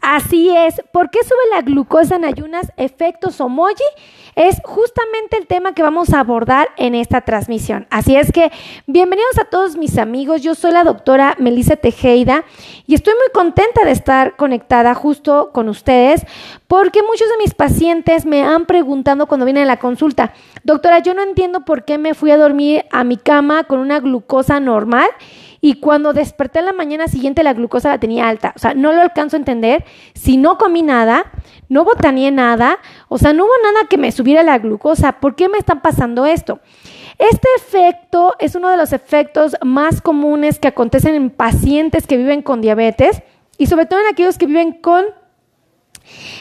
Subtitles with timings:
[0.00, 0.80] Así es.
[0.92, 2.72] ¿Por qué sube la glucosa en ayunas?
[2.76, 3.82] Efecto Somoji
[4.36, 7.86] es justamente el tema que vamos a abordar en esta transmisión.
[7.90, 8.52] Así es que
[8.86, 10.42] bienvenidos a todos mis amigos.
[10.42, 12.44] Yo soy la doctora Melissa Tejeda
[12.86, 16.24] y estoy muy contenta de estar conectada justo con ustedes
[16.68, 20.34] porque muchos de mis pacientes me han preguntado cuando vienen a la consulta,
[20.64, 24.00] doctora, yo no entiendo por qué me fui a dormir a mi cama con una
[24.00, 25.08] glucosa normal
[25.66, 28.52] y cuando desperté la mañana siguiente la glucosa la tenía alta.
[28.54, 29.84] O sea, no lo alcanzo a entender.
[30.14, 31.32] Si no comí nada,
[31.68, 35.18] no botaneé nada, o sea, no hubo nada que me subiera la glucosa.
[35.18, 36.60] ¿Por qué me está pasando esto?
[37.18, 42.42] Este efecto es uno de los efectos más comunes que acontecen en pacientes que viven
[42.42, 43.24] con diabetes
[43.58, 45.04] y sobre todo en aquellos que viven con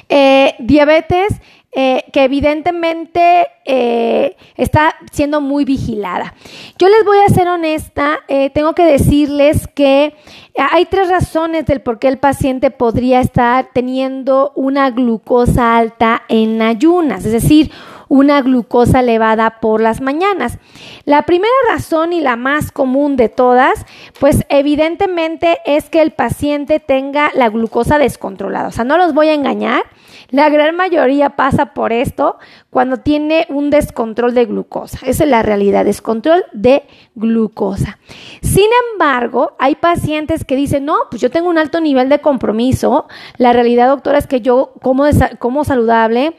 [0.08, 1.42] eh, diabetes
[1.78, 6.34] eh, que evidentemente eh, está siendo muy vigilada.
[6.78, 10.16] Yo les voy a ser honesta, eh, tengo que decirles que
[10.58, 16.62] hay tres razones del por qué el paciente podría estar teniendo una glucosa alta en
[16.62, 17.72] ayunas, es decir,
[18.08, 20.58] una glucosa elevada por las mañanas.
[21.06, 23.86] La primera razón y la más común de todas,
[24.20, 28.70] pues evidentemente es que el paciente tenga la glucosa descontrolada.
[28.70, 29.84] O sea, no los voy a engañar,
[30.32, 32.38] la gran mayoría pasa por esto
[32.70, 35.00] cuando tiene un descontrol de glucosa.
[35.06, 38.00] Esa es la realidad, descontrol de glucosa.
[38.42, 43.08] Sin embargo, hay pacientes que dicen, no, pues yo tengo un alto nivel de compromiso.
[43.38, 45.06] La realidad, doctora, es que yo como,
[45.40, 46.36] como saludable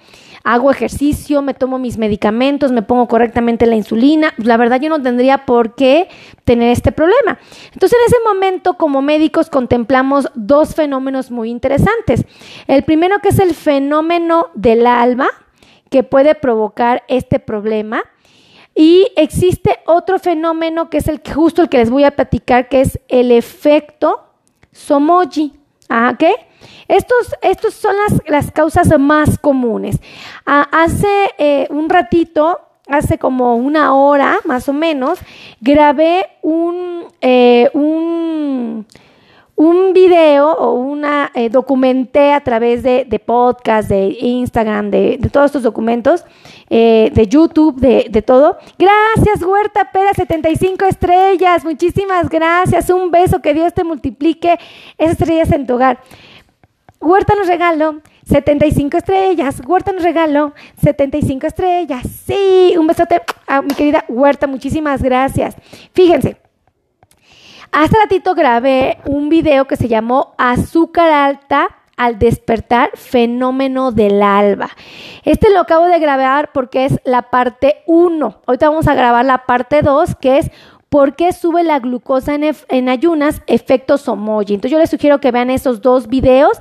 [0.46, 5.02] hago ejercicio, me tomo mis medicamentos, me pongo correctamente la insulina, la verdad yo no
[5.02, 6.08] tendría por qué
[6.44, 7.40] tener este problema.
[7.72, 12.24] Entonces en ese momento como médicos contemplamos dos fenómenos muy interesantes.
[12.68, 15.26] El primero que es el fenómeno del alba,
[15.90, 18.04] que puede provocar este problema.
[18.72, 22.82] Y existe otro fenómeno que es el justo el que les voy a platicar, que
[22.82, 24.28] es el efecto
[24.70, 25.54] Somoji.
[25.88, 26.34] ¿Ah, ¿Qué?
[26.88, 29.98] Estos, estos son las, las causas más comunes.
[30.44, 35.18] Hace eh, un ratito, hace como una hora más o menos,
[35.60, 38.86] grabé un, eh, un,
[39.56, 45.46] un video o una eh, documenté a través de, de podcast, de Instagram, de, todos
[45.46, 46.24] estos documentos,
[46.68, 48.58] de YouTube, de, de, todo.
[48.78, 51.64] Gracias, Huerta Pera, 75 estrellas.
[51.64, 52.90] Muchísimas gracias.
[52.90, 54.58] Un beso, que Dios te multiplique
[54.98, 55.98] esas estrellas en tu hogar.
[57.06, 59.62] Huerta nos regaló 75 estrellas.
[59.64, 62.02] Huerta nos regaló 75 estrellas.
[62.26, 64.48] Sí, un besote a mi querida Huerta.
[64.48, 65.56] Muchísimas gracias.
[65.92, 66.36] Fíjense.
[67.70, 74.70] Hace ratito grabé un video que se llamó Azúcar alta al despertar fenómeno del alba.
[75.24, 78.42] Este lo acabo de grabar porque es la parte 1.
[78.46, 80.50] Ahorita vamos a grabar la parte 2 que es
[80.88, 83.42] ¿Por qué sube la glucosa en, ayunas?
[83.48, 84.54] Efecto Somoji.
[84.54, 86.58] Entonces yo les sugiero que vean esos dos videos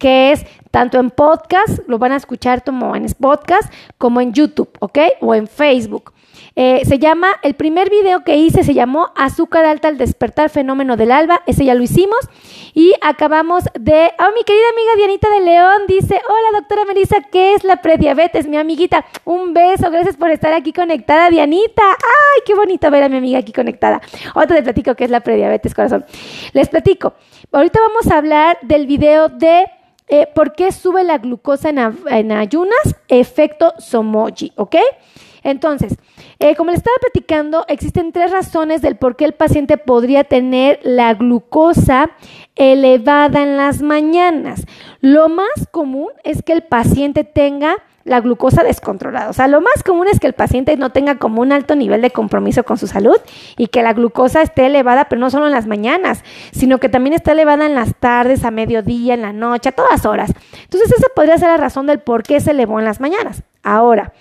[0.00, 4.70] que es tanto en podcast, lo van a escuchar como en podcast, como en YouTube,
[4.80, 4.98] ¿ok?
[5.20, 6.12] O en Facebook.
[6.56, 10.96] Eh, se llama, el primer video que hice se llamó Azúcar alta al despertar fenómeno
[10.96, 12.18] del alba, ese ya lo hicimos.
[12.72, 17.54] Y acabamos de, oh, mi querida amiga Dianita de León dice, hola doctora Melissa, ¿qué
[17.54, 18.46] es la prediabetes?
[18.46, 21.82] Mi amiguita, un beso, gracias por estar aquí conectada, Dianita.
[21.82, 24.00] Ay, qué bonito ver a mi amiga aquí conectada.
[24.34, 26.06] Ahorita les platico qué es la prediabetes, corazón.
[26.52, 27.14] Les platico.
[27.52, 29.66] Ahorita vamos a hablar del video de
[30.10, 32.96] eh, ¿Por qué sube la glucosa en, ayunas?
[33.08, 34.76] Efecto Somoji, ¿ok?
[35.42, 35.96] Entonces,
[36.38, 40.80] eh, como les estaba platicando, existen tres razones del por qué el paciente podría tener
[40.82, 42.10] la glucosa
[42.56, 44.66] elevada en las mañanas.
[45.00, 49.28] Lo más común es que el paciente tenga la glucosa descontrolada.
[49.28, 52.00] O sea, lo más común es que el paciente no tenga como un alto nivel
[52.02, 53.16] de compromiso con su salud
[53.56, 57.14] y que la glucosa esté elevada, pero no solo en las mañanas, sino que también
[57.14, 60.32] está elevada en las tardes, a mediodía, en la noche, a todas horas.
[60.62, 63.42] Entonces, esa podría ser la razón del por qué se elevó en las mañanas.
[63.62, 64.12] Ahora,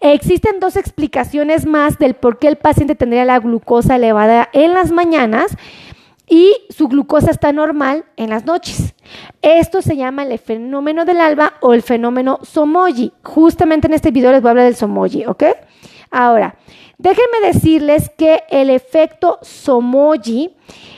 [0.00, 4.90] existen dos explicaciones más del por qué el paciente tendría la glucosa elevada en las
[4.90, 5.56] mañanas
[6.28, 8.94] y su glucosa está normal en las noches.
[9.42, 13.12] Esto se llama el fenómeno del alba o el fenómeno Somoji.
[13.22, 15.44] Justamente en este video les voy a hablar del Somoji, ¿ok?
[16.10, 16.56] Ahora,
[16.96, 20.54] déjenme decirles que el efecto Somoji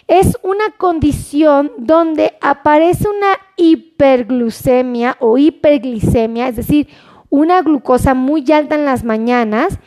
[0.06, 6.88] es una condición donde aparece una hiperglucemia o hiperglicemia, es decir,
[7.28, 9.78] una glucosa muy alta en las mañanas.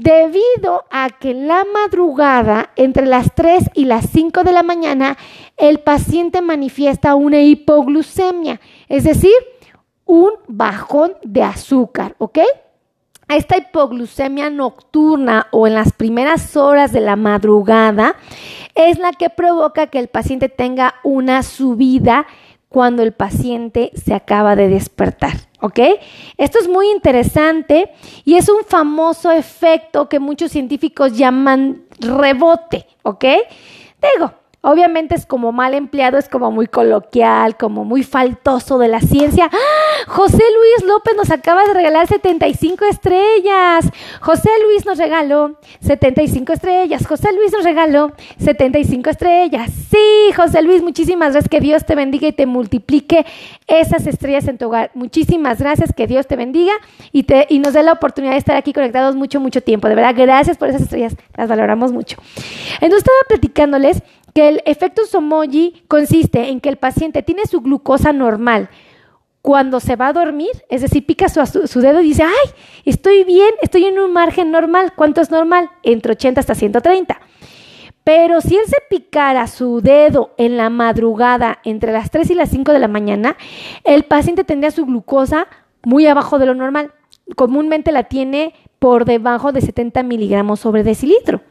[0.00, 5.18] Debido a que la madrugada, entre las 3 y las 5 de la mañana,
[5.56, 9.34] el paciente manifiesta una hipoglucemia, es decir,
[10.06, 12.38] un bajón de azúcar, ¿ok?
[13.36, 18.16] esta hipoglucemia nocturna o en las primeras horas de la madrugada
[18.74, 22.26] es la que provoca que el paciente tenga una subida
[22.70, 25.80] cuando el paciente se acaba de despertar, ¿ok?
[26.38, 27.90] Esto es muy interesante
[28.24, 33.24] y es un famoso efecto que muchos científicos llaman rebote, ¿ok?
[34.14, 39.00] Digo, Obviamente es como mal empleado, es como muy coloquial, como muy faltoso de la
[39.00, 39.48] ciencia.
[39.50, 39.80] ¡Ah!
[40.06, 43.88] José Luis López nos acaba de regalar 75 estrellas.
[44.20, 47.06] José Luis nos regaló 75 estrellas.
[47.06, 49.70] José Luis nos regaló 75 estrellas.
[49.90, 51.48] Sí, José Luis, muchísimas gracias.
[51.48, 53.24] Que Dios te bendiga y te multiplique
[53.66, 54.90] esas estrellas en tu hogar.
[54.92, 55.94] Muchísimas gracias.
[55.94, 56.74] Que Dios te bendiga
[57.12, 59.88] y, te, y nos dé la oportunidad de estar aquí conectados mucho, mucho tiempo.
[59.88, 61.16] De verdad, gracias por esas estrellas.
[61.34, 62.18] Las valoramos mucho.
[62.74, 64.02] Entonces estaba platicándoles
[64.48, 68.68] el efecto Somoji consiste en que el paciente tiene su glucosa normal
[69.42, 72.50] cuando se va a dormir, es decir, pica su, dedo y dice, ay,
[72.84, 74.92] estoy bien, estoy en un margen normal.
[74.94, 75.70] ¿Cuánto es normal?
[75.82, 77.18] Entre 80 hasta 130.
[78.04, 82.50] Pero si él se picara su dedo en la madrugada entre las 3 y las
[82.50, 83.36] 5 de la mañana,
[83.84, 85.46] el paciente tendría su glucosa
[85.82, 86.92] muy abajo de lo normal.
[87.36, 91.42] Comúnmente la tiene por debajo de 70 miligramos sobre decilitro.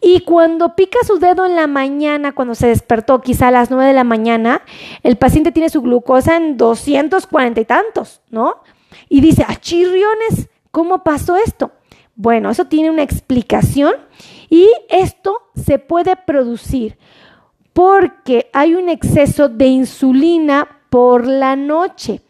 [0.00, 3.86] Y cuando pica su dedo en la mañana, cuando se despertó, quizá a las 9
[3.86, 4.62] de la mañana,
[5.02, 8.62] el paciente tiene su glucosa en 240 y tantos, ¿no?
[9.08, 10.48] Y dice, ¡ah, chirriones!
[10.70, 11.72] ¿Cómo pasó esto?
[12.14, 13.94] Bueno, eso tiene una explicación
[14.48, 16.98] y esto se puede producir
[17.72, 22.22] porque hay un exceso de insulina por la noche.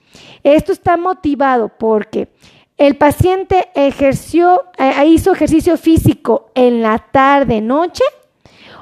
[0.43, 2.29] Esto está motivado porque
[2.79, 8.05] el paciente ejerció, eh, hizo ejercicio físico en la tarde, noche,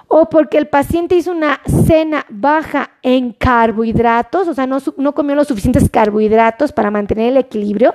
[0.08, 5.34] o porque el paciente hizo una cena baja en carbohidratos, o sea, no, no comió
[5.34, 7.94] los suficientes carbohidratos para mantener el equilibrio,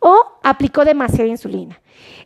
[0.00, 1.80] o aplicó demasiada insulina.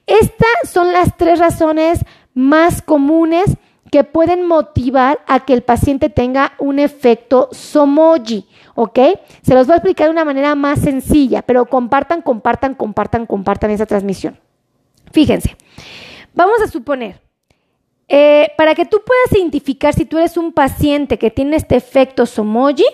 [0.06, 2.00] Estas son las tres razones
[2.34, 3.56] más comunes
[3.90, 8.98] que pueden motivar a que el paciente tenga un efecto somoji, ¿ok?
[9.42, 13.70] Se los voy a explicar de una manera más sencilla, pero compartan, compartan, compartan, compartan
[13.70, 14.38] esa transmisión.
[15.12, 15.56] Fíjense,
[16.34, 17.20] vamos a suponer,
[18.08, 22.26] eh, para que tú puedas identificar si tú eres un paciente que tiene este efecto
[22.26, 22.86] somoji,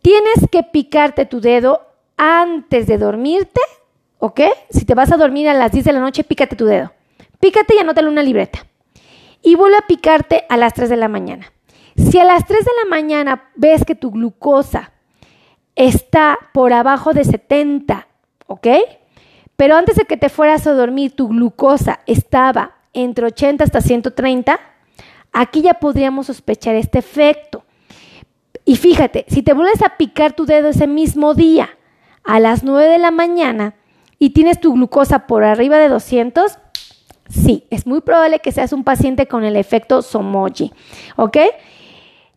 [0.00, 1.82] tienes que picarte tu dedo
[2.16, 3.60] antes de dormirte,
[4.18, 4.40] ¿ok?
[4.70, 6.92] Si te vas a dormir a las 10 de la noche, pícate tu dedo.
[7.38, 8.66] Pícate y anótalo en una libreta
[9.42, 11.52] y vuelve a picarte a las 3 de la mañana.
[11.96, 14.92] Si a las 3 de la mañana ves que tu glucosa
[15.74, 18.06] está por abajo de 70,
[18.46, 18.68] ¿ok?
[19.56, 24.58] Pero antes de que te fueras a dormir, tu glucosa estaba entre 80 hasta 130,
[25.32, 27.64] aquí ya podríamos sospechar este efecto.
[28.64, 31.70] Y fíjate, si te vuelves a picar tu dedo ese mismo día
[32.24, 33.74] a las 9 de la mañana
[34.18, 36.58] y tienes tu glucosa por arriba de 200,
[37.32, 40.70] Sí, es muy probable que seas un paciente con el efecto Somoji,
[41.16, 41.38] ¿ok?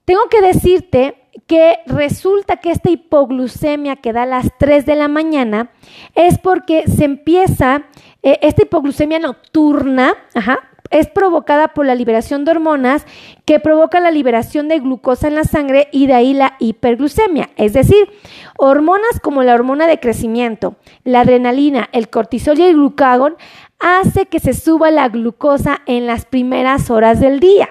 [0.06, 1.15] Tengo que decirte
[1.47, 5.69] que resulta que esta hipoglucemia que da a las 3 de la mañana
[6.13, 7.83] es porque se empieza,
[8.24, 10.59] eh, esta hipoglucemia nocturna, ajá,
[10.92, 13.06] es provocada por la liberación de hormonas
[13.45, 17.50] que provoca la liberación de glucosa en la sangre y de ahí la hiperglucemia.
[17.57, 18.09] Es decir,
[18.57, 23.36] hormonas como la hormona de crecimiento, la adrenalina, el cortisol y el glucagón
[23.85, 27.69] hace que se suba la glucosa en las primeras horas del día.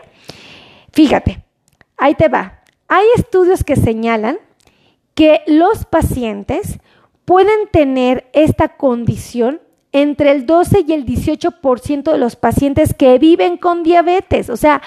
[0.93, 1.45] Fíjate,
[1.97, 2.61] ahí te va.
[2.87, 4.39] Hay estudios que señalan
[5.17, 6.79] que los pacientes
[7.25, 9.61] pueden tener esta condición
[9.91, 14.51] entre el 12 y el 18% de los pacientes que viven con diabetes.
[14.51, 14.83] O sea,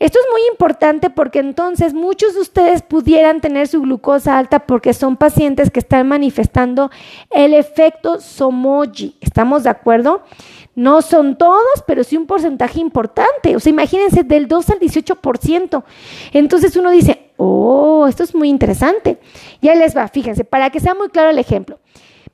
[0.00, 4.92] esto es muy importante porque entonces muchos de ustedes pudieran tener su glucosa alta porque
[4.92, 6.90] son pacientes que están manifestando
[7.30, 9.16] el efecto Somoji.
[9.20, 10.22] ¿Estamos de acuerdo?
[10.74, 13.54] No son todos, pero sí un porcentaje importante.
[13.54, 15.84] O sea, imagínense del 2 al 18%.
[16.32, 19.18] Entonces uno dice, oh, esto es muy interesante.
[19.62, 21.78] Ya les va, fíjense, para que sea muy claro el ejemplo.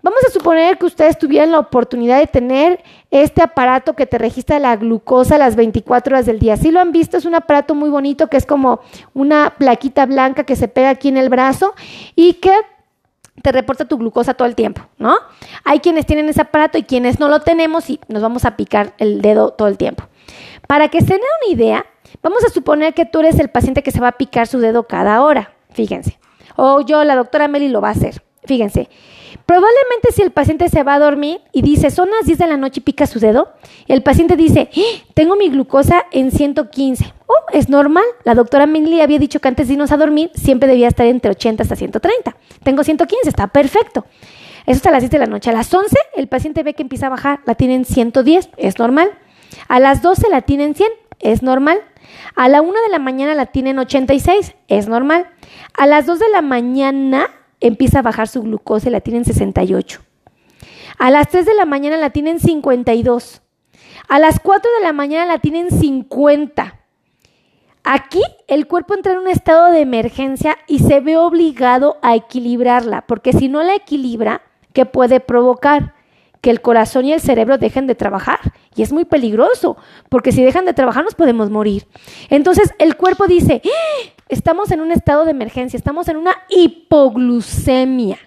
[0.02, 4.58] Vamos a suponer que ustedes tuvieran la oportunidad de tener este aparato que te registra
[4.58, 6.56] la glucosa las 24 horas del día.
[6.56, 8.80] Si lo han visto, es un aparato muy bonito que es como
[9.12, 11.74] una plaquita blanca que se pega aquí en el brazo
[12.16, 12.52] y que
[13.42, 15.14] te reporta tu glucosa todo el tiempo, ¿no?
[15.64, 18.94] Hay quienes tienen ese aparato y quienes no lo tenemos y nos vamos a picar
[18.98, 20.04] el dedo todo el tiempo.
[20.66, 21.86] Para que se den una idea,
[22.22, 24.86] vamos a suponer que tú eres el paciente que se va a picar su dedo
[24.86, 26.18] cada hora, fíjense.
[26.56, 28.22] O yo, la doctora Meli, lo va a hacer.
[28.44, 28.88] Fíjense,
[29.46, 32.56] Probablemente si el paciente se va a dormir y dice, son las 10 de la
[32.56, 33.48] noche y pica su dedo,
[33.88, 34.80] el paciente dice, ¡Ah!
[35.14, 37.12] tengo mi glucosa en 115.
[37.26, 38.04] Oh, es normal.
[38.24, 41.32] La doctora Mingley había dicho que antes de irnos a dormir siempre debía estar entre
[41.32, 42.36] 80 hasta 130.
[42.62, 44.06] Tengo 115, está perfecto.
[44.66, 45.50] Eso hasta las 10 de la noche.
[45.50, 49.10] A las 11 el paciente ve que empieza a bajar, la tienen 110, es normal.
[49.68, 51.80] A las 12 la tienen 100, es normal.
[52.36, 55.26] A la 1 de la mañana la tienen 86, es normal.
[55.76, 60.00] A las 2 de la mañana empieza a bajar su glucosa y la tienen 68.
[60.98, 63.42] A las 3 de la mañana la tienen 52.
[64.08, 66.80] A las 4 de la mañana la tienen 50.
[67.84, 73.06] Aquí el cuerpo entra en un estado de emergencia y se ve obligado a equilibrarla,
[73.06, 74.42] porque si no la equilibra,
[74.74, 75.94] ¿qué puede provocar?
[76.42, 78.38] Que el corazón y el cerebro dejen de trabajar.
[78.74, 79.76] Y es muy peligroso,
[80.08, 81.86] porque si dejan de trabajar nos podemos morir.
[82.28, 84.19] Entonces el cuerpo dice, ¡Ah!
[84.30, 88.18] Estamos en un estado de emergencia, estamos en una hipoglucemia.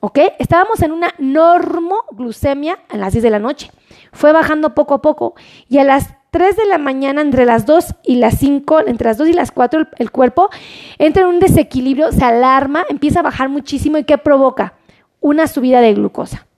[0.00, 0.18] ¿Ok?
[0.38, 3.70] Estábamos en una normoglucemia a las 10 de la noche.
[4.12, 5.34] Fue bajando poco a poco
[5.66, 9.18] y a las 3 de la mañana, entre las 2 y las 5, entre las
[9.18, 10.50] 2 y las 4, el, cuerpo
[10.98, 14.74] entra en un desequilibrio, se alarma, empieza a bajar muchísimo y ¿qué provoca?
[15.20, 16.48] Una subida de glucosa,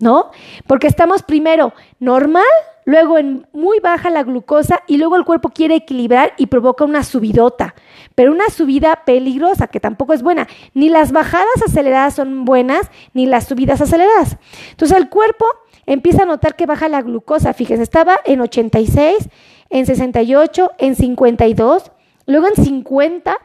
[0.00, 0.32] ¿no?
[0.66, 2.42] Porque estamos primero normal,
[2.84, 7.02] luego en muy baja la glucosa y luego el cuerpo quiere equilibrar y provoca una
[7.02, 7.74] subidota,
[8.14, 10.46] pero una subida peligrosa que tampoco es buena.
[10.74, 14.36] Ni las bajadas aceleradas son buenas, ni las subidas aceleradas.
[14.70, 15.46] Entonces el cuerpo
[15.86, 17.52] empieza a notar que baja la glucosa.
[17.54, 19.28] Fíjense, estaba en 86,
[19.70, 21.90] en 68, en 52,
[22.26, 23.36] luego en 50,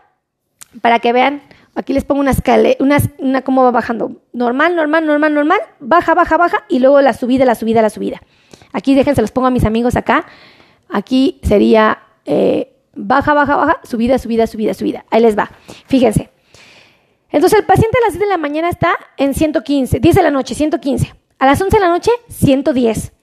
[0.82, 1.42] para que vean,
[1.76, 4.22] aquí les pongo una escala, una, una cómo va bajando.
[4.34, 8.22] Normal, normal, normal, normal, baja, baja, baja, y luego la subida, la subida, la subida.
[8.72, 10.26] Aquí déjense, los pongo a mis amigos acá.
[10.90, 15.06] Aquí sería eh, baja, baja, baja, subida, subida, subida, subida.
[15.10, 15.52] Ahí les va.
[15.88, 16.30] Fíjense.
[17.32, 20.32] Entonces el paciente a las 10 de la mañana está en 115, 10 de la
[20.32, 21.14] noche, 115.
[21.38, 23.14] A las 11 de la noche, 110.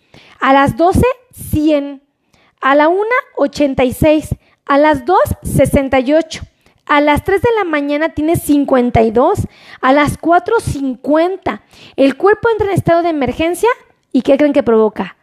[0.41, 2.03] A las 12, 100.
[2.61, 3.03] A la 1,
[3.37, 4.35] 86.
[4.65, 6.43] A las 2, 68.
[6.87, 9.41] A las 3 de la mañana tiene 52.
[9.81, 11.63] A las 4, 50.
[11.97, 13.69] El cuerpo entra en estado de emergencia
[14.13, 15.17] y ¿qué creen que provoca?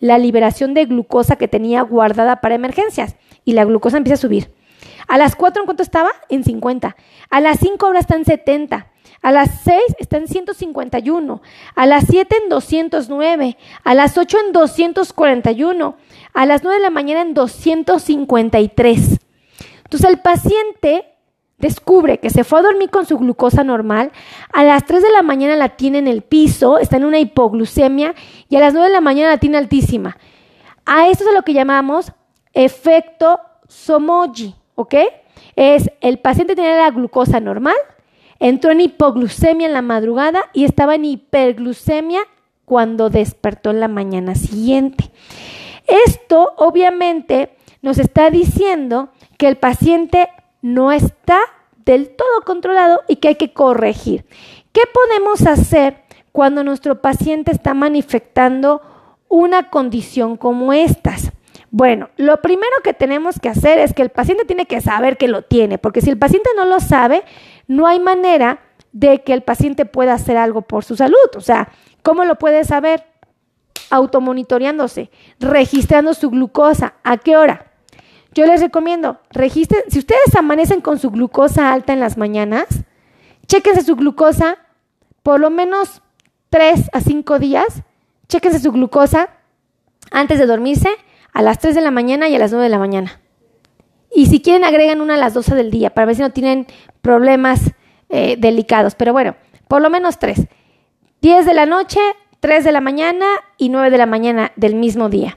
[0.00, 4.52] La liberación de glucosa que tenía guardada para emergencias y la glucosa empieza a subir.
[5.08, 6.10] A las 4 en cuánto estaba?
[6.28, 6.96] En 50.
[7.30, 8.92] A las 5 ahora está en 70.
[9.20, 11.42] A las 6 está en 151,
[11.74, 15.96] a las 7 en 209, a las 8 en 241,
[16.32, 19.18] a las 9 de la mañana en 253.
[19.84, 21.17] Entonces el paciente
[21.58, 24.12] descubre que se fue a dormir con su glucosa normal,
[24.52, 28.14] a las 3 de la mañana la tiene en el piso, está en una hipoglucemia
[28.48, 30.16] y a las 9 de la mañana la tiene altísima.
[30.86, 32.12] A esto es lo que llamamos
[32.52, 34.94] efecto Somoji, ¿ok?
[35.56, 37.76] Es el paciente tiene la glucosa normal,
[38.40, 42.20] Entró en hipoglucemia en la madrugada y estaba en hiperglucemia
[42.64, 45.10] cuando despertó en la mañana siguiente.
[46.06, 50.28] Esto obviamente nos está diciendo que el paciente
[50.62, 51.40] no está
[51.84, 54.26] del todo controlado y que hay que corregir.
[54.72, 58.82] ¿Qué podemos hacer cuando nuestro paciente está manifestando
[59.28, 61.32] una condición como estas?
[61.70, 65.28] Bueno, lo primero que tenemos que hacer es que el paciente tiene que saber que
[65.28, 67.24] lo tiene, porque si el paciente no lo sabe,
[67.66, 68.60] no hay manera
[68.92, 71.16] de que el paciente pueda hacer algo por su salud.
[71.36, 71.70] O sea,
[72.02, 73.04] ¿cómo lo puede saber?
[73.90, 75.10] Automonitoreándose,
[75.40, 76.94] registrando su glucosa.
[77.04, 77.67] ¿A qué hora?
[78.34, 82.66] Yo les recomiendo, registren, si ustedes amanecen con su glucosa alta en las mañanas,
[83.46, 84.58] chéquense su glucosa
[85.22, 86.02] por lo menos
[86.50, 87.82] 3 a 5 días,
[88.28, 89.30] chéquense su glucosa
[90.10, 90.88] antes de dormirse
[91.32, 93.20] a las 3 de la mañana y a las 9 de la mañana.
[94.14, 96.66] Y si quieren, agregan una a las 12 del día para ver si no tienen
[97.02, 97.72] problemas
[98.08, 98.94] eh, delicados.
[98.94, 99.36] Pero bueno,
[99.68, 100.46] por lo menos tres.
[101.20, 102.00] 10 de la noche,
[102.40, 105.36] 3 de la mañana y 9 de la mañana del mismo día.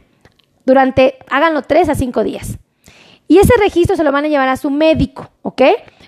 [0.66, 2.60] Durante, háganlo 3 a 5 días.
[3.32, 5.62] Y ese registro se lo van a llevar a su médico, ¿ok?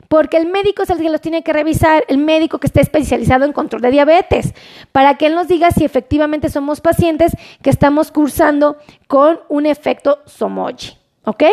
[0.09, 3.45] Porque el médico es el que los tiene que revisar, el médico que está especializado
[3.45, 4.53] en control de diabetes,
[4.91, 8.75] para que él nos diga si efectivamente somos pacientes que estamos cursando
[9.07, 11.43] con un efecto Somoji, ¿ok?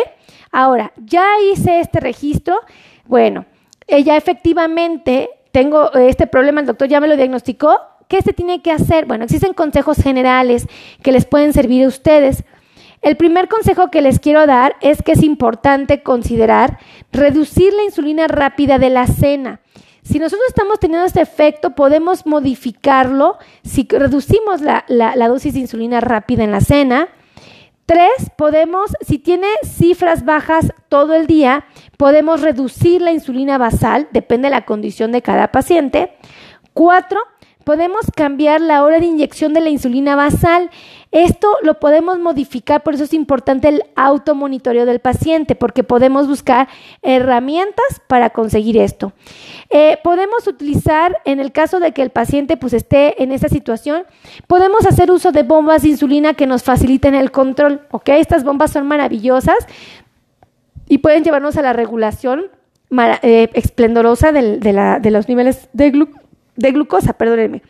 [0.51, 2.59] Ahora, ya hice este registro,
[3.05, 3.45] bueno,
[3.87, 8.73] ella efectivamente tengo este problema, el doctor ya me lo diagnosticó, ¿qué se tiene que
[8.73, 9.05] hacer?
[9.05, 10.67] Bueno, existen consejos generales
[11.01, 12.43] que les pueden servir a ustedes.
[13.01, 16.77] El primer consejo que les quiero dar es que es importante considerar
[17.11, 19.61] reducir la insulina rápida de la cena.
[20.03, 24.83] Si nosotros estamos teniendo este efecto, podemos modificarlo si reducimos la,
[25.27, 27.09] dosis de insulina rápida en la cena.
[27.87, 31.65] Tres, podemos, si tiene cifras bajas todo el día,
[31.97, 36.13] podemos reducir la insulina basal, depende de la condición de cada paciente.
[36.73, 37.19] Cuatro,
[37.63, 40.69] podemos cambiar la hora de inyección de la insulina basal.
[41.11, 46.69] Esto lo podemos modificar, por eso es importante el automonitoreo del paciente, porque podemos buscar
[47.01, 49.13] herramientas para conseguir esto.
[49.69, 54.03] Eh, podemos utilizar, en el caso de que el paciente pues, esté en esa situación,
[54.47, 57.81] podemos hacer uso de bombas de insulina que nos faciliten el control.
[57.91, 58.09] ¿ok?
[58.09, 59.57] Estas bombas son maravillosas
[60.87, 62.51] y pueden llevarnos a la regulación
[63.21, 66.05] eh, esplendorosa de, los niveles de,
[66.55, 67.13] de glucosa.
[67.13, 67.61] Perdónenme.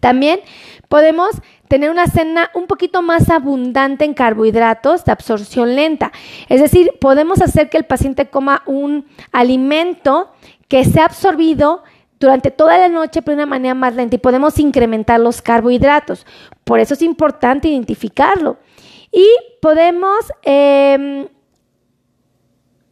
[0.00, 0.40] También
[0.88, 1.30] podemos
[1.68, 6.12] tener una cena un poquito más abundante en carbohidratos de absorción lenta.
[6.48, 10.32] Es decir, podemos hacer que el paciente coma un alimento
[10.68, 11.82] que sea absorbido
[12.20, 16.26] durante toda la noche pero de una manera más lenta y podemos incrementar los carbohidratos.
[16.64, 18.58] Por eso es importante identificarlo.
[19.10, 19.26] Y
[19.60, 20.18] podemos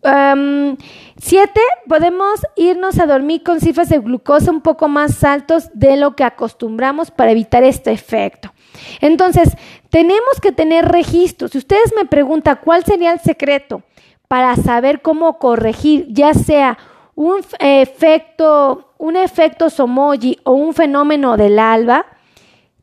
[0.07, 0.77] em,
[1.21, 6.17] siete, podemos irnos a dormir con cifras de glucosa un poco más altos de lo
[6.17, 8.53] que acostumbramos para evitar este efecto.
[9.01, 9.57] Entonces,
[9.91, 11.53] tenemos que tener registros.
[11.53, 13.83] Si ustedes me preguntan cuál sería el secreto
[14.29, 16.79] para saber cómo corregir, ya sea
[17.15, 22.07] un efecto, un efecto somoji o un fenómeno del alba,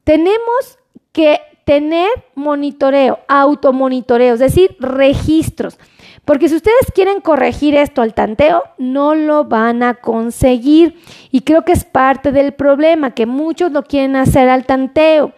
[0.03, 0.79] tenemos
[1.11, 5.77] que tener monitoreo, automonitoreo, es decir, registros.
[6.25, 10.99] Porque si ustedes quieren corregir esto al tanteo, no lo van a conseguir.
[11.31, 15.33] Y creo que es parte del problema, que muchos lo quieren hacer al tanteo.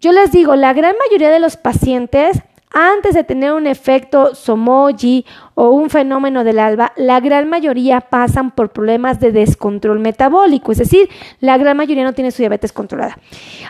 [0.00, 2.42] Yo les digo, la gran mayoría de los pacientes
[2.72, 5.24] antes de tener un efecto somoji
[5.54, 10.78] o un fenómeno del alba, la gran mayoría pasan por problemas de descontrol metabólico, es
[10.78, 11.08] decir,
[11.40, 13.18] la gran mayoría no tiene su diabetes controlada.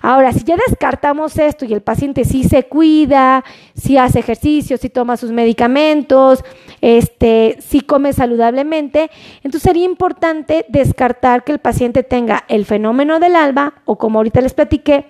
[0.01, 3.45] Ahora, si ya descartamos esto y el paciente sí se cuida,
[3.75, 6.45] sí hace ejercicio, sí toma sus medicamentos,
[6.81, 9.11] este, sí come saludablemente,
[9.43, 14.41] entonces sería importante descartar que el paciente tenga el fenómeno del alba o como ahorita
[14.41, 15.07] les platiqué,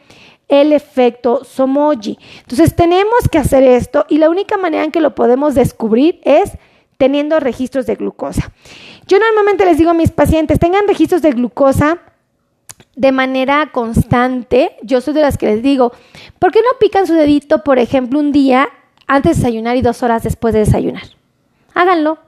[0.53, 2.19] el efecto Somoji.
[2.41, 6.53] Entonces tenemos que hacer esto y la única manera en que lo podemos descubrir es
[6.99, 8.53] teniendo registros de glucosa.
[9.07, 12.01] Yo normalmente les digo a mis pacientes, tengan registros de glucosa
[12.95, 14.77] de manera constante.
[14.83, 15.93] Yo soy de las que les digo,
[16.39, 18.69] ¿por qué no pican su dedito, por ejemplo, un día
[19.07, 21.05] antes de desayunar y dos horas después de desayunar?
[21.73, 22.19] Háganlo,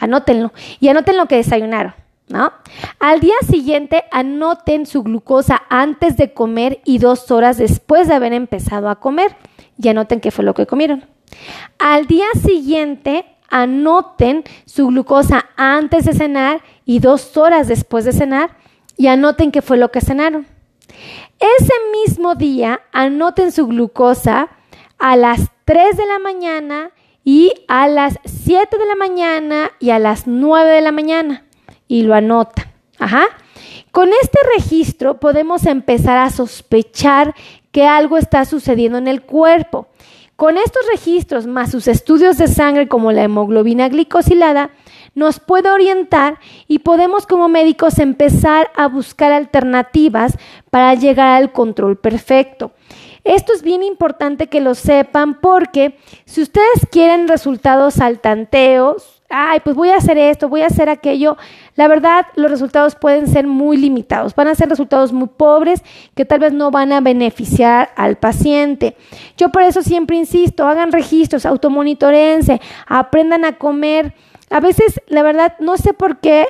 [0.00, 1.94] anótenlo y anoten lo que desayunaron.
[2.28, 2.52] ¿No?
[2.98, 8.32] Al día siguiente anoten su glucosa antes de comer y dos horas después de haber
[8.32, 9.36] empezado a comer
[9.78, 11.04] y anoten qué fue lo que comieron.
[11.78, 18.56] Al día siguiente anoten su glucosa antes de cenar y dos horas después de cenar
[18.96, 20.46] y anoten qué fue lo que cenaron.
[21.38, 24.48] Ese mismo día anoten su glucosa
[24.98, 26.90] a las 3 de la mañana
[27.24, 31.43] y a las 7 de la mañana y a las 9 de la mañana
[31.88, 32.70] y lo anota.
[32.98, 33.24] Ajá.
[33.90, 37.34] Con este registro podemos empezar a sospechar
[37.70, 39.88] que algo está sucediendo en el cuerpo.
[40.36, 44.70] Con estos registros más sus estudios de sangre como la hemoglobina glicosilada,
[45.14, 50.36] nos puede orientar y podemos como médicos empezar a buscar alternativas
[50.70, 52.72] para llegar al control perfecto.
[53.22, 58.96] Esto es bien importante que lo sepan porque si ustedes quieren resultados al tanteo,
[59.30, 61.36] ay, pues voy a hacer esto, voy a hacer aquello,
[61.76, 65.82] la verdad los resultados pueden ser muy limitados, van a ser resultados muy pobres
[66.14, 68.96] que tal vez no van a beneficiar al paciente.
[69.36, 74.14] Yo por eso siempre insisto, hagan registros, automonitorense, aprendan a comer.
[74.50, 76.46] A veces, la verdad, no sé por qué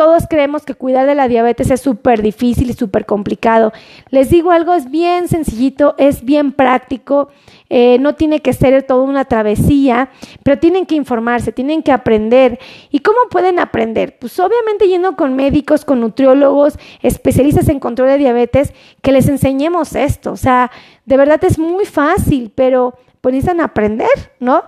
[0.00, 3.70] todos creemos que cuidar de la diabetes es súper difícil y súper complicado.
[4.08, 7.28] Les digo algo, es bien sencillito, es bien práctico,
[7.68, 10.08] eh, no tiene que ser toda una travesía,
[10.42, 12.58] pero tienen que informarse, tienen que aprender.
[12.90, 14.18] ¿Y cómo pueden aprender?
[14.18, 19.94] Pues obviamente yendo con médicos, con nutriólogos, especialistas en control de diabetes, que les enseñemos
[19.94, 20.32] esto.
[20.32, 20.70] O sea,
[21.04, 24.08] de verdad es muy fácil, pero pues necesitan aprender,
[24.38, 24.64] ¿no?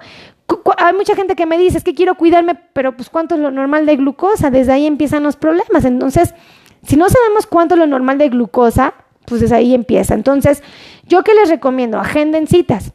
[0.79, 3.51] Hay mucha gente que me dice, es que quiero cuidarme, pero pues cuánto es lo
[3.51, 5.85] normal de glucosa, desde ahí empiezan los problemas.
[5.85, 6.35] Entonces,
[6.83, 8.95] si no sabemos cuánto es lo normal de glucosa,
[9.27, 10.15] pues desde ahí empieza.
[10.15, 10.63] Entonces,
[11.07, 12.93] yo qué les recomiendo, agenden citas.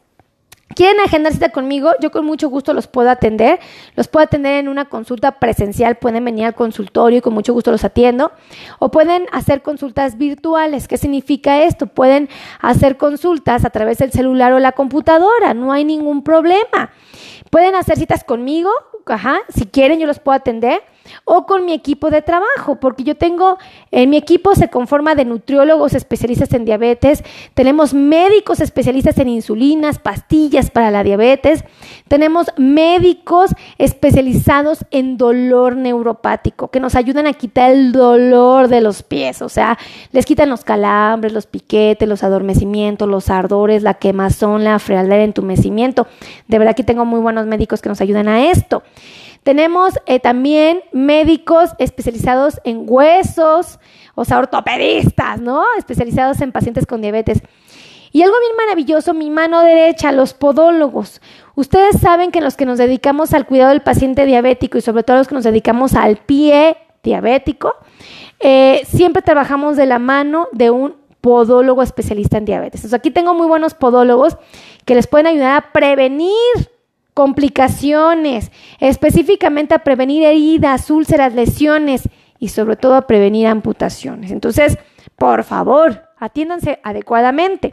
[0.74, 1.92] ¿Quieren agendar cita conmigo?
[2.00, 3.58] Yo con mucho gusto los puedo atender.
[3.96, 5.96] Los puedo atender en una consulta presencial.
[5.96, 8.32] Pueden venir al consultorio y con mucho gusto los atiendo.
[8.78, 10.86] O pueden hacer consultas virtuales.
[10.86, 11.86] ¿Qué significa esto?
[11.86, 12.28] Pueden
[12.60, 15.54] hacer consultas a través del celular o la computadora.
[15.54, 16.90] No hay ningún problema.
[17.50, 18.70] Pueden hacer citas conmigo,
[19.12, 20.82] ajá, si quieren yo los puedo atender.
[21.24, 23.56] o con mi equipo de trabajo, porque yo tengo,
[23.90, 29.98] en mi equipo se conforma de nutriólogos especialistas en diabetes, tenemos médicos especialistas en insulinas,
[29.98, 31.64] pastillas para la diabetes,
[32.08, 39.02] tenemos médicos especializados en dolor neuropático, que nos ayudan a quitar el dolor de los
[39.02, 39.78] pies, o sea,
[40.12, 45.24] les quitan los calambres, los piquetes, los adormecimientos, los ardores, la quemazón, la frialdad, el
[45.24, 46.06] entumecimiento.
[46.46, 48.82] De verdad que tengo muy buenos médicos que nos ayudan a esto.
[49.42, 53.78] Tenemos eh, también médicos especializados en huesos,
[54.14, 55.64] o sea, ortopedistas, ¿no?
[55.78, 57.40] Especializados en pacientes con diabetes.
[58.12, 61.20] Y algo bien maravilloso, mi mano derecha, los podólogos.
[61.54, 65.18] Ustedes saben que los que nos dedicamos al cuidado del paciente diabético y sobre todo
[65.18, 67.74] los que nos dedicamos al pie diabético,
[68.40, 72.80] eh, siempre trabajamos de la mano de un podólogo especialista en diabetes.
[72.80, 74.36] Entonces, aquí tengo muy buenos podólogos
[74.84, 76.32] que les pueden ayudar a prevenir
[77.18, 84.30] complicaciones, específicamente a prevenir heridas, úlceras, lesiones y sobre todo a prevenir amputaciones.
[84.30, 84.78] Entonces,
[85.16, 87.72] por favor, atiéndanse adecuadamente.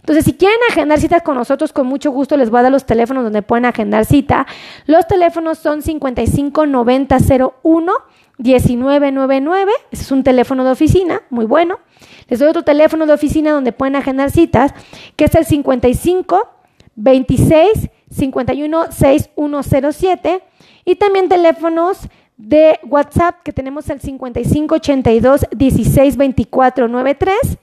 [0.00, 2.86] Entonces, si quieren agendar citas con nosotros, con mucho gusto les voy a dar los
[2.86, 4.46] teléfonos donde pueden agendar cita.
[4.86, 7.92] Los teléfonos son 559001
[8.38, 11.80] 1999, ese es un teléfono de oficina, muy bueno.
[12.28, 14.72] Les doy otro teléfono de oficina donde pueden agendar citas,
[15.16, 16.48] que es el 55
[16.94, 20.42] 26 51 6107
[20.84, 27.58] y también teléfonos de WhatsApp que tenemos el 55 82 16 24 93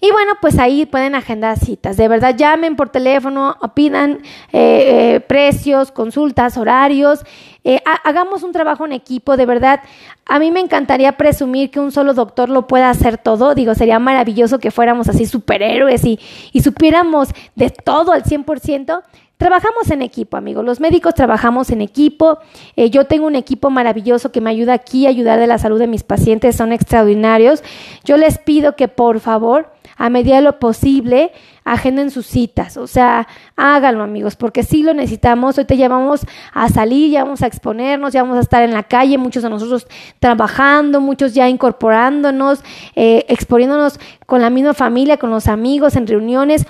[0.00, 1.96] y bueno, pues ahí pueden agendar citas.
[1.96, 4.20] De verdad, llamen por teléfono, pidan
[4.52, 7.20] eh, eh, precios, consultas, horarios.
[7.64, 9.36] Eh, hagamos un trabajo en equipo.
[9.36, 9.80] De verdad,
[10.26, 13.54] a mí me encantaría presumir que un solo doctor lo pueda hacer todo.
[13.54, 16.20] Digo, sería maravilloso que fuéramos así superhéroes y,
[16.52, 19.02] y supiéramos de todo al 100%.
[19.38, 20.64] Trabajamos en equipo, amigos.
[20.64, 22.38] Los médicos trabajamos en equipo.
[22.76, 25.86] yo tengo un equipo maravilloso que me ayuda aquí a ayudar de la salud de
[25.86, 26.56] mis pacientes.
[26.56, 27.62] Son extraordinarios.
[28.04, 31.32] Yo les pido que por favor a medida de lo posible,
[31.64, 32.76] agenden sus citas.
[32.76, 35.58] O sea, háganlo, amigos, porque sí lo necesitamos.
[35.58, 36.24] Hoy te llamamos
[36.54, 39.50] a salir, ya vamos a exponernos, ya vamos a estar en la calle, muchos de
[39.50, 39.88] nosotros
[40.20, 42.62] trabajando, muchos ya incorporándonos,
[42.94, 46.64] eh, exponiéndonos con la misma familia, con los amigos, en reuniones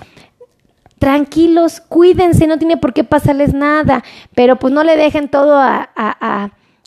[0.99, 5.91] tranquilos, cuídense, no tiene por qué pasarles nada, pero pues no le dejen todo a,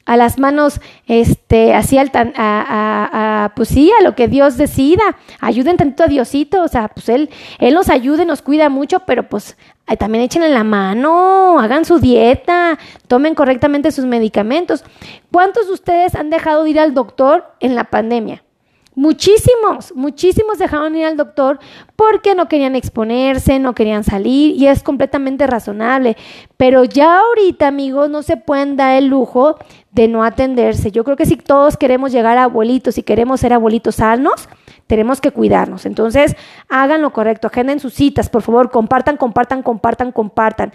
[0.06, 4.58] a las manos, este, así al a, a, a, pues sí, a lo que Dios
[4.58, 5.04] decida.
[5.40, 9.30] Ayuden tanto a Diosito, o sea, pues Él, Él nos ayude, nos cuida mucho, pero
[9.30, 9.58] pues
[10.00, 14.84] también échenle la mano, hagan su dieta, tomen correctamente sus medicamentos.
[15.32, 18.44] ¿Cuántos de ustedes han dejado de ir al doctor en la pandemia?
[18.94, 21.60] Muchísimos, muchísimos dejaron ir al doctor
[21.96, 26.18] porque no querían exponerse, no querían salir y es completamente razonable.
[26.58, 29.56] Pero ya ahorita, amigos, no se pueden dar el lujo
[29.92, 30.92] de no atenderse.
[30.92, 34.50] Yo creo que si todos queremos llegar a abuelitos y queremos ser abuelitos sanos,
[34.88, 35.86] tenemos que cuidarnos.
[35.86, 36.36] Entonces,
[36.68, 40.74] hagan lo correcto, agenden sus citas, por favor, compartan, compartan, compartan, compartan.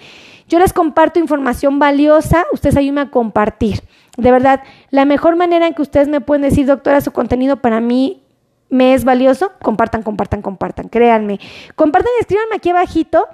[0.48, 3.82] Yo les comparto información valiosa, ustedes ayúdenme a compartir.
[4.16, 7.80] De verdad, la mejor manera en que ustedes me pueden decir, doctora, su contenido para
[7.80, 8.22] mí
[8.68, 11.38] me es valioso, compartan, compartan, compartan, créanme.
[11.74, 13.26] Compartan escríbanme aquí abajito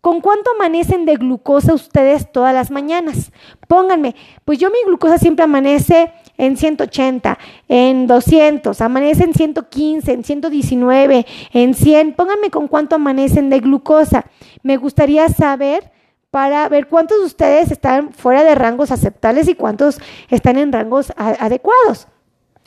[0.00, 3.32] con cuánto amanecen de glucosa ustedes todas las mañanas.
[3.68, 10.24] Pónganme, pues yo mi glucosa siempre amanece en 180, en 200, amanece en 115, en
[10.24, 12.12] 119, en 100.
[12.12, 14.26] Pónganme con cuánto amanecen de glucosa.
[14.62, 15.90] Me gustaría saber
[16.34, 21.12] para ver cuántos de ustedes están fuera de rangos aceptables y cuántos están en rangos
[21.16, 22.08] adecuados.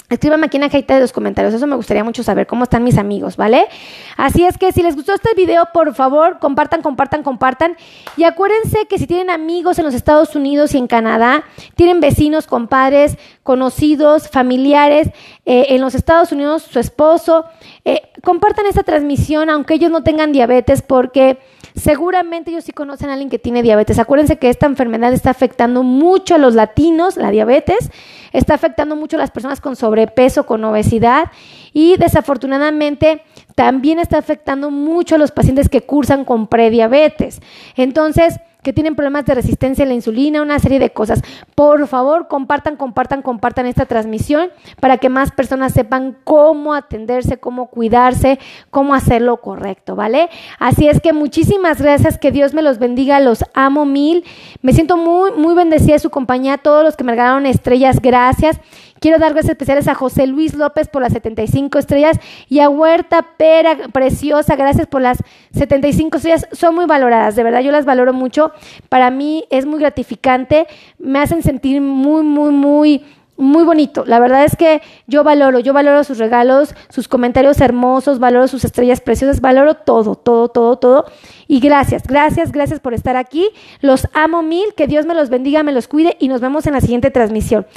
[0.09, 2.85] Escríbame aquí en la cajita de los comentarios, eso me gustaría mucho saber cómo están
[2.85, 3.67] mis amigos, ¿vale?
[4.15, 7.75] Así es que si les gustó este video, por favor, compartan, compartan, compartan.
[8.15, 11.43] Y acuérdense que si tienen amigos en los Estados Unidos y en Canadá,
[11.75, 15.09] tienen vecinos, compadres, conocidos, familiares
[15.45, 17.43] eh, en los Estados Unidos, su esposo,
[17.83, 21.37] eh, compartan esta transmisión, aunque ellos no tengan diabetes, porque
[21.77, 23.99] Seguramente ellos sí conocen a alguien que tiene diabetes.
[23.99, 27.91] Acuérdense que esta enfermedad está afectando mucho a los latinos, la diabetes,
[28.33, 31.31] está afectando mucho a las personas con sobrepeso, con obesidad
[31.73, 33.21] y desafortunadamente
[33.53, 37.41] también está afectando mucho a los pacientes que cursan con prediabetes.
[37.75, 41.21] Entonces, que tienen problemas de resistencia a la insulina, una serie de cosas.
[41.55, 44.49] Por favor, compartan, compartan, compartan esta transmisión
[44.81, 50.29] para que más personas sepan cómo atenderse, cómo cuidarse, cómo hacerlo correcto, ¿vale?
[50.59, 54.25] Así es que muchísimas gracias, que Dios me los bendiga, los amo mil.
[54.61, 58.59] Me siento muy, muy bendecida de su compañía, todos los que me regalaron estrellas, gracias.
[58.99, 63.25] Quiero dar gracias especiales a José Luis López por las 75 estrellas y a Huerta
[63.37, 65.19] Pera, preciosa, gracias por las
[65.53, 66.47] 75 estrellas.
[66.51, 68.51] Son muy valoradas, de verdad, yo las valoro mucho.
[68.89, 73.05] Para mí es muy gratificante, me hacen sentir muy, muy, muy
[73.37, 74.03] muy bonito.
[74.05, 78.65] La verdad es que yo valoro, yo valoro sus regalos, sus comentarios hermosos, valoro sus
[78.65, 81.05] estrellas preciosas, valoro todo, todo, todo, todo.
[81.47, 83.49] Y gracias, gracias, gracias por estar aquí.
[83.79, 86.73] Los amo mil, que Dios me los bendiga, me los cuide y nos vemos en
[86.73, 87.67] la siguiente transmisión.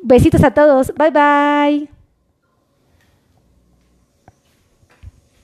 [0.00, 1.97] Besitos a todos, bye bye.